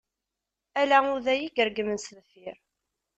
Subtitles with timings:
[0.83, 2.57] Ala uday i yeregmen s deffir.